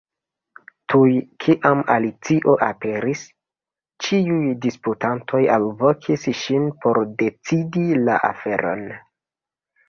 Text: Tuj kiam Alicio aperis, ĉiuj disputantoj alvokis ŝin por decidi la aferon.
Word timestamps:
Tuj 0.91 1.09
kiam 1.43 1.83
Alicio 1.95 2.55
aperis, 2.67 3.21
ĉiuj 4.05 4.39
disputantoj 4.63 5.43
alvokis 5.57 6.25
ŝin 6.41 6.67
por 6.87 7.01
decidi 7.21 7.87
la 8.09 8.19
aferon. 8.33 8.83